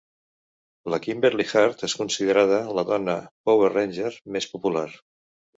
[0.93, 3.19] La Kimberly Hart és considerada la dona
[3.51, 4.87] "power ranger" més popular.